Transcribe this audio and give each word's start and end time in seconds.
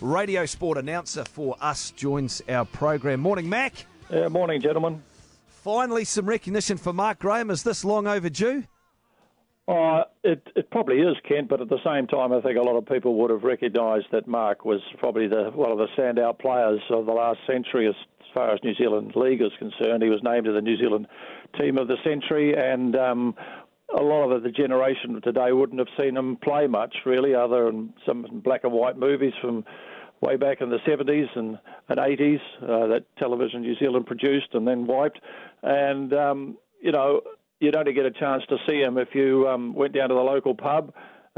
radio 0.00 0.46
sport 0.46 0.78
announcer 0.78 1.24
for 1.24 1.56
us, 1.60 1.90
joins 1.92 2.42
our 2.48 2.64
program. 2.64 3.20
Morning, 3.20 3.48
Mac. 3.48 3.86
Yeah, 4.10 4.28
morning, 4.28 4.60
gentlemen. 4.60 5.02
Finally, 5.46 6.04
some 6.04 6.26
recognition 6.26 6.76
for 6.76 6.92
Mark 6.92 7.18
Graham. 7.18 7.50
Is 7.50 7.62
this 7.62 7.84
long 7.84 8.06
overdue? 8.06 8.64
Uh, 9.68 10.04
it, 10.24 10.42
it 10.56 10.70
probably 10.70 11.00
is, 11.00 11.14
Kent, 11.28 11.48
but 11.48 11.60
at 11.60 11.68
the 11.68 11.78
same 11.84 12.06
time, 12.06 12.32
I 12.32 12.40
think 12.40 12.56
a 12.56 12.62
lot 12.62 12.76
of 12.76 12.86
people 12.86 13.16
would 13.16 13.30
have 13.30 13.42
recognised 13.42 14.06
that 14.12 14.26
Mark 14.26 14.64
was 14.64 14.80
probably 14.98 15.28
the, 15.28 15.50
one 15.54 15.70
of 15.70 15.76
the 15.76 15.88
standout 15.96 16.38
players 16.38 16.80
of 16.88 17.04
the 17.04 17.12
last 17.12 17.40
century 17.46 17.86
as 17.86 17.94
far 18.32 18.54
as 18.54 18.60
New 18.64 18.74
Zealand 18.76 19.12
League 19.14 19.42
is 19.42 19.52
concerned. 19.58 20.02
He 20.02 20.08
was 20.08 20.22
named 20.22 20.46
to 20.46 20.52
the 20.52 20.62
New 20.62 20.78
Zealand 20.78 21.06
Team 21.60 21.76
of 21.76 21.86
the 21.86 21.96
Century, 22.02 22.54
and 22.56 22.96
um, 22.96 23.34
a 23.96 24.02
lot 24.02 24.30
of 24.30 24.42
the 24.42 24.50
generation 24.50 25.16
of 25.16 25.22
today 25.22 25.52
wouldn't 25.52 25.78
have 25.78 25.88
seen 25.98 26.16
him 26.16 26.36
play 26.36 26.66
much, 26.66 26.94
really, 27.06 27.34
other 27.34 27.66
than 27.66 27.92
some 28.06 28.40
black 28.44 28.64
and 28.64 28.72
white 28.72 28.98
movies 28.98 29.32
from 29.40 29.64
way 30.20 30.36
back 30.36 30.60
in 30.60 30.68
the 30.68 30.78
70s 30.78 31.28
and, 31.36 31.58
and 31.88 31.98
80s 31.98 32.40
uh, 32.62 32.86
that 32.88 33.04
Television 33.18 33.62
New 33.62 33.76
Zealand 33.76 34.06
produced 34.06 34.48
and 34.52 34.66
then 34.66 34.86
wiped. 34.86 35.20
And, 35.62 36.12
um, 36.12 36.58
you 36.80 36.92
know, 36.92 37.22
you'd 37.60 37.76
only 37.76 37.92
get 37.92 38.04
a 38.04 38.10
chance 38.10 38.42
to 38.48 38.56
see 38.68 38.80
him 38.80 38.98
if 38.98 39.14
you 39.14 39.48
um, 39.48 39.74
went 39.74 39.94
down 39.94 40.08
to 40.08 40.14
the 40.14 40.20
local 40.20 40.54
pub 40.54 40.92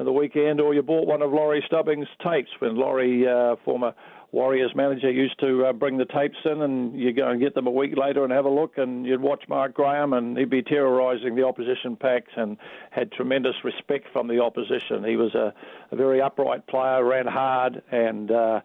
the 0.04 0.12
weekend 0.12 0.60
or 0.60 0.74
you 0.74 0.82
bought 0.82 1.06
one 1.06 1.22
of 1.22 1.32
Laurie 1.32 1.62
Stubbings' 1.66 2.09
tapes 2.22 2.50
when 2.59 2.77
Laurie, 2.77 3.27
uh, 3.27 3.56
former 3.64 3.95
Warriors 4.32 4.70
manager 4.76 5.10
used 5.10 5.40
to 5.40 5.66
uh, 5.66 5.73
bring 5.73 5.96
the 5.96 6.04
tapes 6.04 6.36
in, 6.45 6.62
and 6.62 6.98
you 6.98 7.12
go 7.12 7.28
and 7.28 7.40
get 7.40 7.54
them 7.54 7.66
a 7.66 7.70
week 7.70 7.96
later 7.96 8.23
and 8.23 8.32
have 8.32 8.45
a 8.45 8.50
look, 8.50 8.78
and 8.78 9.04
you'd 9.04 9.20
watch 9.20 9.42
Mark 9.48 9.74
Graham, 9.74 10.12
and 10.12 10.38
he'd 10.38 10.48
be 10.48 10.62
terrorising 10.62 11.34
the 11.34 11.45
opposition 11.45 11.96
packs 11.96 12.30
and 12.36 12.56
had 12.90 13.10
tremendous 13.10 13.56
respect 13.64 14.06
from 14.12 14.28
the 14.28 14.40
opposition. 14.40 15.02
He 15.02 15.16
was 15.16 15.34
a, 15.34 15.52
a 15.90 15.96
very 15.96 16.20
upright 16.20 16.64
player, 16.68 17.04
ran 17.04 17.26
hard, 17.26 17.82
and 17.90 18.30
uh, 18.30 18.60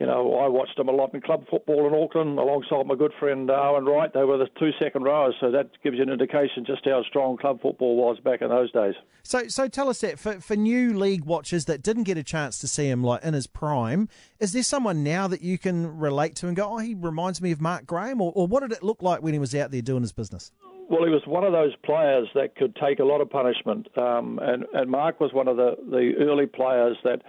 you 0.00 0.06
know, 0.06 0.36
I 0.36 0.46
watched 0.46 0.76
them 0.76 0.88
a 0.88 0.92
lot 0.92 1.12
in 1.12 1.20
club 1.20 1.44
football 1.50 1.88
in 1.88 1.94
Auckland 1.94 2.38
alongside 2.38 2.86
my 2.86 2.94
good 2.94 3.12
friend 3.18 3.50
Owen 3.50 3.84
Wright. 3.84 4.12
They 4.14 4.22
were 4.22 4.38
the 4.38 4.46
two 4.58 4.70
second 4.80 5.02
rowers, 5.02 5.34
so 5.40 5.50
that 5.50 5.70
gives 5.82 5.96
you 5.96 6.04
an 6.04 6.10
indication 6.10 6.64
just 6.64 6.84
how 6.84 7.02
strong 7.02 7.36
club 7.36 7.60
football 7.60 7.96
was 7.96 8.20
back 8.20 8.40
in 8.40 8.48
those 8.48 8.70
days. 8.70 8.94
So, 9.24 9.48
so 9.48 9.66
tell 9.66 9.88
us 9.88 10.00
that 10.02 10.20
for, 10.20 10.40
for 10.40 10.54
new 10.54 10.96
league 10.96 11.24
watchers 11.24 11.64
that 11.64 11.82
didn't 11.82 12.04
get 12.04 12.16
a 12.16 12.22
chance 12.22 12.60
to 12.60 12.68
see 12.68 12.88
him 12.88 13.02
like 13.02 13.24
in 13.24 13.34
his 13.34 13.48
prime, 13.48 14.08
is 14.38 14.52
there 14.52 14.62
someone 14.62 15.02
now 15.02 15.26
that 15.26 15.42
you 15.42 15.58
can 15.58 15.98
relate 15.98 16.36
to 16.36 16.46
and 16.46 16.56
go, 16.56 16.74
oh, 16.74 16.78
he 16.78 16.94
reminds 16.94 17.42
me 17.42 17.50
of 17.50 17.60
Mark 17.60 17.84
Graham, 17.84 18.20
or, 18.20 18.32
or 18.36 18.46
what 18.46 18.60
did 18.60 18.70
it 18.70 18.84
look 18.84 19.02
like 19.02 19.20
when 19.20 19.32
he 19.32 19.40
was 19.40 19.52
out 19.52 19.72
there 19.72 19.82
doing 19.82 20.02
his 20.02 20.12
business? 20.12 20.52
Well, 20.88 21.04
he 21.04 21.10
was 21.10 21.22
one 21.26 21.44
of 21.44 21.52
those 21.52 21.74
players 21.84 22.28
that 22.34 22.56
could 22.56 22.74
take 22.76 22.98
a 23.00 23.04
lot 23.04 23.20
of 23.20 23.28
punishment, 23.28 23.88
um, 23.98 24.38
and 24.40 24.64
and 24.72 24.90
Mark 24.90 25.20
was 25.20 25.34
one 25.34 25.46
of 25.46 25.58
the 25.58 25.76
the 25.90 26.14
early 26.18 26.46
players 26.46 26.96
that 27.04 27.20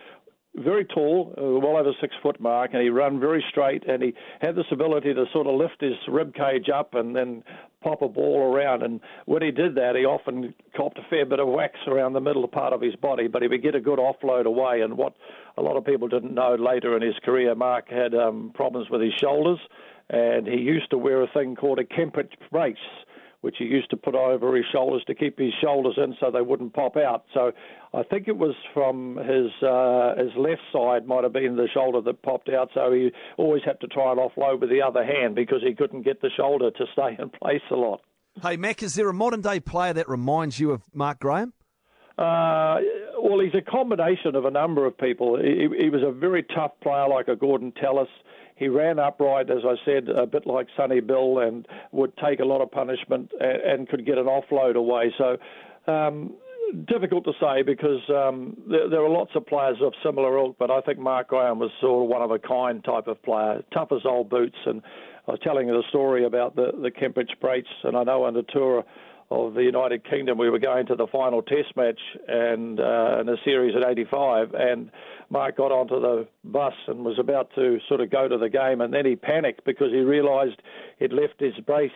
very 0.55 0.85
tall, 0.85 1.33
uh, 1.37 1.59
well 1.59 1.77
over 1.77 1.91
six 2.01 2.15
foot 2.21 2.39
mark, 2.39 2.71
and 2.73 2.81
he 2.81 2.89
ran 2.89 3.19
very 3.19 3.43
straight, 3.49 3.87
and 3.87 4.01
he 4.01 4.13
had 4.41 4.55
this 4.55 4.65
ability 4.71 5.13
to 5.13 5.25
sort 5.31 5.47
of 5.47 5.55
lift 5.55 5.79
his 5.79 5.95
rib 6.07 6.33
cage 6.33 6.69
up 6.73 6.95
and 6.95 7.15
then 7.15 7.43
pop 7.81 8.01
a 8.01 8.07
ball 8.07 8.41
around. 8.41 8.83
And 8.83 8.99
when 9.25 9.41
he 9.41 9.51
did 9.51 9.75
that, 9.75 9.95
he 9.95 10.05
often 10.05 10.53
copped 10.75 10.97
a 10.97 11.03
fair 11.09 11.25
bit 11.25 11.39
of 11.39 11.47
wax 11.47 11.75
around 11.87 12.13
the 12.13 12.21
middle 12.21 12.47
part 12.47 12.73
of 12.73 12.81
his 12.81 12.95
body, 12.95 13.27
but 13.27 13.41
he 13.41 13.47
would 13.47 13.63
get 13.63 13.75
a 13.75 13.79
good 13.79 13.99
offload 13.99 14.45
away. 14.45 14.81
And 14.81 14.97
what 14.97 15.13
a 15.57 15.61
lot 15.61 15.77
of 15.77 15.85
people 15.85 16.07
didn't 16.07 16.33
know 16.33 16.55
later 16.55 16.95
in 16.95 17.03
his 17.03 17.15
career, 17.23 17.55
Mark 17.55 17.89
had 17.89 18.13
um, 18.15 18.51
problems 18.53 18.89
with 18.89 19.01
his 19.01 19.13
shoulders, 19.19 19.59
and 20.09 20.47
he 20.47 20.57
used 20.57 20.89
to 20.89 20.97
wear 20.97 21.21
a 21.21 21.27
thing 21.27 21.55
called 21.55 21.79
a 21.79 21.83
Kempich 21.83 22.33
brace 22.51 22.77
which 23.41 23.55
he 23.57 23.65
used 23.65 23.89
to 23.89 23.97
put 23.97 24.15
over 24.15 24.55
his 24.55 24.65
shoulders 24.71 25.03
to 25.07 25.15
keep 25.15 25.39
his 25.39 25.53
shoulders 25.61 25.95
in 25.97 26.15
so 26.19 26.29
they 26.31 26.41
wouldn't 26.41 26.73
pop 26.73 26.97
out. 26.97 27.25
So 27.33 27.51
I 27.93 28.03
think 28.03 28.27
it 28.27 28.37
was 28.37 28.55
from 28.73 29.15
his 29.17 29.51
uh, 29.63 30.15
his 30.17 30.35
left 30.37 30.61
side 30.73 31.07
might 31.07 31.23
have 31.23 31.33
been 31.33 31.55
the 31.55 31.69
shoulder 31.73 32.01
that 32.01 32.21
popped 32.21 32.49
out. 32.49 32.69
So 32.73 32.91
he 32.91 33.11
always 33.37 33.61
had 33.65 33.79
to 33.81 33.87
try 33.87 34.11
and 34.11 34.19
offload 34.19 34.61
with 34.61 34.69
the 34.69 34.81
other 34.81 35.05
hand 35.05 35.35
because 35.35 35.61
he 35.65 35.73
couldn't 35.73 36.03
get 36.03 36.21
the 36.21 36.29
shoulder 36.35 36.71
to 36.71 36.85
stay 36.93 37.15
in 37.17 37.29
place 37.29 37.61
a 37.71 37.75
lot. 37.75 38.01
Hey 38.41 38.57
Mac, 38.57 38.83
is 38.83 38.95
there 38.95 39.09
a 39.09 39.13
modern 39.13 39.41
day 39.41 39.59
player 39.59 39.93
that 39.93 40.07
reminds 40.07 40.59
you 40.59 40.71
of 40.71 40.83
Mark 40.93 41.19
Graham? 41.19 41.53
Uh, 42.17 42.79
well, 43.21 43.39
he's 43.39 43.55
a 43.55 43.61
combination 43.61 44.35
of 44.35 44.45
a 44.45 44.51
number 44.51 44.85
of 44.85 44.97
people. 44.97 45.37
He, 45.37 45.67
he 45.77 45.89
was 45.89 46.01
a 46.05 46.11
very 46.11 46.43
tough 46.43 46.71
player, 46.81 47.07
like 47.07 47.27
a 47.27 47.35
Gorden 47.35 47.73
Tallis. 47.75 48.09
He 48.55 48.67
ran 48.67 48.99
upright, 48.99 49.49
as 49.49 49.63
I 49.65 49.75
said, 49.85 50.09
a 50.09 50.25
bit 50.25 50.45
like 50.45 50.67
Sonny 50.75 50.99
Bill, 50.99 51.39
and 51.39 51.67
would 51.91 52.15
take 52.17 52.39
a 52.39 52.45
lot 52.45 52.61
of 52.61 52.71
punishment 52.71 53.31
and, 53.39 53.61
and 53.61 53.89
could 53.89 54.05
get 54.05 54.17
an 54.17 54.25
offload 54.25 54.75
away. 54.75 55.13
So. 55.17 55.37
Um, 55.91 56.35
difficult 56.87 57.23
to 57.25 57.33
say 57.41 57.63
because 57.63 58.01
um, 58.09 58.55
there, 58.69 58.89
there, 58.89 59.03
are 59.03 59.09
lots 59.09 59.31
of 59.33 59.43
players 59.47 59.77
of 59.81 59.93
similar 60.05 60.37
ilk, 60.37 60.55
but 60.59 60.69
I 60.69 60.81
think 60.81 60.99
Mark 60.99 61.29
Graham 61.29 61.57
was 61.57 61.71
sort 61.81 62.03
of 62.03 62.09
one 62.09 62.21
of 62.21 62.29
a 62.29 62.37
kind 62.37 62.83
type 62.83 63.07
of 63.07 63.21
player, 63.23 63.63
tough 63.73 63.87
as 63.91 64.01
old 64.05 64.29
boots. 64.29 64.57
And 64.67 64.83
I 65.27 65.31
was 65.31 65.39
telling 65.43 65.67
you 65.67 65.73
the 65.73 65.87
story 65.89 66.25
about 66.25 66.55
the 66.55 66.71
the 66.79 66.91
Kempich 66.91 67.39
Brace, 67.41 67.65
and 67.83 67.97
I 67.97 68.03
know 68.03 68.25
under 68.25 68.43
tour 68.43 68.83
of 69.31 69.53
the 69.53 69.63
United 69.63 70.03
Kingdom, 70.09 70.37
we 70.37 70.49
were 70.49 70.59
going 70.59 70.87
to 70.87 70.95
the 70.95 71.07
final 71.07 71.41
Test 71.41 71.75
match 71.75 71.99
and 72.27 72.79
uh, 72.79 73.19
in 73.21 73.29
a 73.29 73.35
series 73.45 73.75
at 73.75 73.87
85, 73.87 74.53
and 74.53 74.91
Mark 75.29 75.57
got 75.57 75.71
onto 75.71 75.99
the 75.99 76.27
bus 76.43 76.73
and 76.87 77.05
was 77.05 77.19
about 77.19 77.53
to 77.55 77.79
sort 77.87 78.01
of 78.01 78.09
go 78.09 78.27
to 78.27 78.37
the 78.37 78.49
game, 78.49 78.81
and 78.81 78.93
then 78.93 79.05
he 79.05 79.15
panicked 79.15 79.65
because 79.65 79.91
he 79.91 79.99
realised 79.99 80.61
he'd 80.97 81.13
left 81.13 81.39
his 81.39 81.53
brace 81.65 81.91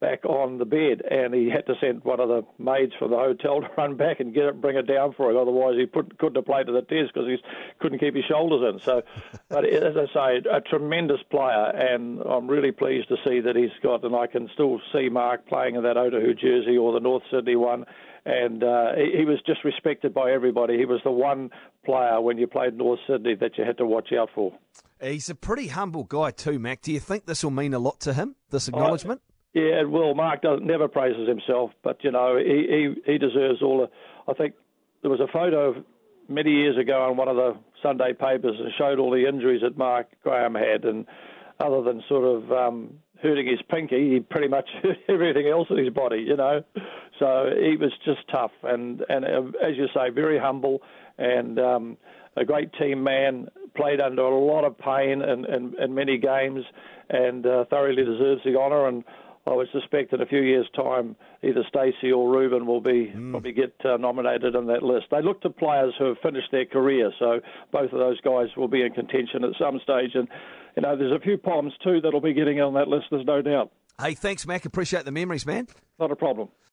back 0.00 0.24
on 0.24 0.58
the 0.58 0.64
bed, 0.64 1.02
and 1.08 1.34
he 1.34 1.50
had 1.50 1.66
to 1.66 1.74
send 1.80 2.02
one 2.04 2.20
of 2.20 2.28
the 2.28 2.42
maids 2.58 2.92
from 2.98 3.10
the 3.10 3.16
hotel 3.16 3.60
to 3.60 3.68
run 3.76 3.96
back 3.96 4.20
and 4.20 4.34
get 4.34 4.44
it, 4.44 4.60
bring 4.60 4.76
it 4.76 4.86
down 4.86 5.12
for 5.12 5.30
him. 5.30 5.36
Otherwise, 5.36 5.74
he 5.78 5.86
put, 5.86 6.18
couldn't 6.18 6.36
have 6.36 6.46
played 6.46 6.68
at 6.68 6.72
the 6.72 6.82
test 6.82 7.12
because 7.12 7.28
he 7.28 7.36
couldn't 7.78 7.98
keep 7.98 8.14
his 8.14 8.24
shoulders 8.24 8.74
in. 8.74 8.80
So, 8.80 9.02
but 9.48 9.64
as 9.64 9.96
I 9.96 10.06
say, 10.12 10.48
a 10.50 10.60
tremendous 10.60 11.20
player, 11.30 11.66
and 11.66 12.20
I'm 12.22 12.48
really 12.48 12.72
pleased 12.72 13.08
to 13.08 13.16
see 13.26 13.40
that 13.40 13.56
he's 13.56 13.70
got, 13.82 14.04
and 14.04 14.16
I 14.16 14.26
can 14.26 14.48
still 14.54 14.80
see 14.92 15.08
Mark 15.08 15.46
playing 15.46 15.76
in 15.76 15.82
that 15.82 15.96
Otahuhu 15.96 16.38
jersey 16.38 16.76
or 16.76 16.92
the 16.92 17.00
North 17.00 17.22
Sydney 17.30 17.56
one. 17.56 17.84
And 18.26 18.62
uh, 18.62 18.92
he, 18.96 19.18
he 19.18 19.24
was 19.24 19.38
just 19.46 19.64
respected 19.64 20.12
by 20.12 20.30
everybody. 20.30 20.76
He 20.76 20.84
was 20.84 21.00
the 21.04 21.10
one 21.10 21.50
player 21.84 22.20
when 22.20 22.36
you 22.36 22.46
played 22.46 22.76
North 22.76 23.00
Sydney 23.06 23.34
that 23.36 23.56
you 23.56 23.64
had 23.64 23.78
to 23.78 23.86
watch 23.86 24.12
out 24.12 24.28
for. 24.34 24.52
He's 25.02 25.30
a 25.30 25.34
pretty 25.34 25.68
humble 25.68 26.04
guy 26.04 26.30
too, 26.30 26.58
Mac. 26.58 26.82
Do 26.82 26.92
you 26.92 27.00
think 27.00 27.24
this 27.24 27.42
will 27.42 27.50
mean 27.50 27.72
a 27.72 27.78
lot 27.78 28.00
to 28.00 28.12
him? 28.12 28.36
This 28.50 28.68
acknowledgement? 28.68 29.22
Yeah, 29.52 29.82
well, 29.84 30.14
Mark 30.14 30.42
does, 30.42 30.60
never 30.62 30.86
praises 30.86 31.28
himself, 31.28 31.72
but 31.82 32.04
you 32.04 32.12
know 32.12 32.36
he, 32.36 32.94
he 33.04 33.12
he 33.12 33.18
deserves 33.18 33.62
all 33.62 33.78
the. 33.78 33.90
I 34.30 34.34
think 34.34 34.54
there 35.02 35.10
was 35.10 35.20
a 35.20 35.26
photo 35.32 35.82
many 36.28 36.50
years 36.50 36.78
ago 36.78 37.02
on 37.02 37.16
one 37.16 37.28
of 37.28 37.36
the 37.36 37.56
Sunday 37.82 38.12
papers 38.12 38.56
and 38.58 38.70
showed 38.78 39.00
all 39.00 39.10
the 39.10 39.26
injuries 39.26 39.62
that 39.62 39.76
Mark 39.76 40.06
Graham 40.22 40.54
had, 40.54 40.84
and 40.84 41.04
other 41.58 41.82
than 41.82 42.02
sort 42.08 42.24
of 42.24 42.52
um, 42.52 42.94
hurting 43.20 43.46
his 43.46 43.60
pinky, 43.68 44.12
he 44.14 44.20
pretty 44.20 44.48
much 44.48 44.68
hurt 44.82 44.98
everything 45.08 45.48
else 45.48 45.66
in 45.70 45.78
his 45.78 45.92
body, 45.92 46.24
you 46.26 46.36
know. 46.36 46.62
So 47.18 47.50
he 47.60 47.76
was 47.76 47.92
just 48.04 48.20
tough, 48.30 48.52
and 48.62 49.04
and 49.08 49.24
uh, 49.24 49.42
as 49.66 49.76
you 49.76 49.88
say, 49.94 50.10
very 50.10 50.38
humble 50.38 50.80
and 51.18 51.58
um, 51.58 51.96
a 52.36 52.44
great 52.44 52.72
team 52.74 53.02
man. 53.02 53.48
Played 53.76 54.00
under 54.00 54.22
a 54.22 54.36
lot 54.36 54.64
of 54.64 54.76
pain 54.76 55.22
in, 55.22 55.44
in, 55.44 55.74
in 55.80 55.94
many 55.94 56.18
games, 56.18 56.64
and 57.08 57.46
uh, 57.46 57.66
thoroughly 57.70 58.04
deserves 58.04 58.42
the 58.44 58.56
honour. 58.56 58.88
And 58.88 59.04
I 59.50 59.54
would 59.54 59.68
suspect 59.72 60.12
in 60.12 60.20
a 60.20 60.26
few 60.26 60.42
years' 60.42 60.68
time, 60.76 61.16
either 61.42 61.64
Stacey 61.68 62.12
or 62.12 62.30
Ruben 62.30 62.66
will 62.66 62.80
be 62.80 63.12
mm. 63.12 63.32
probably 63.32 63.50
get 63.50 63.74
uh, 63.84 63.96
nominated 63.96 64.54
on 64.54 64.66
that 64.68 64.84
list. 64.84 65.06
They 65.10 65.22
look 65.22 65.40
to 65.42 65.50
players 65.50 65.92
who 65.98 66.06
have 66.06 66.18
finished 66.22 66.52
their 66.52 66.66
career, 66.66 67.10
so 67.18 67.40
both 67.72 67.92
of 67.92 67.98
those 67.98 68.20
guys 68.20 68.46
will 68.56 68.68
be 68.68 68.82
in 68.82 68.92
contention 68.92 69.42
at 69.42 69.50
some 69.58 69.80
stage. 69.82 70.12
And 70.14 70.28
you 70.76 70.82
know, 70.82 70.96
there's 70.96 71.12
a 71.12 71.18
few 71.18 71.36
Poms 71.36 71.72
too 71.82 72.00
that'll 72.00 72.20
be 72.20 72.32
getting 72.32 72.60
on 72.60 72.74
that 72.74 72.86
list. 72.86 73.06
There's 73.10 73.26
no 73.26 73.42
doubt. 73.42 73.72
Hey, 74.00 74.14
thanks, 74.14 74.46
Mac. 74.46 74.64
Appreciate 74.64 75.04
the 75.04 75.10
memories, 75.10 75.44
man. 75.44 75.66
Not 75.98 76.12
a 76.12 76.16
problem. 76.16 76.48